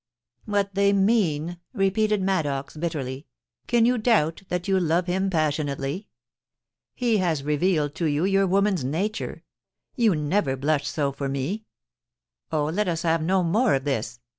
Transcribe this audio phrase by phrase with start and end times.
[0.27, 6.07] * What they mean,' repeated Maddox, bitterly;* can you doubt that you love him passionately?
[6.95, 9.43] He has revealed to you your woman's nature.
[9.95, 11.65] You never blushed so for me....
[12.51, 14.19] Oh, let us have no more of this